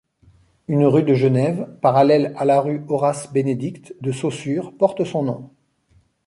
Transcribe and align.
Une 0.67 0.87
rue 0.87 1.03
de 1.03 1.13
Genève, 1.13 1.77
parallèle 1.79 2.33
à 2.35 2.43
la 2.43 2.59
rue 2.59 2.81
Horace-Bénédict 2.87 3.93
de 4.01 4.11
Saussure, 4.11 4.75
porte 4.75 5.03
son 5.05 5.21
nom. 5.21 5.49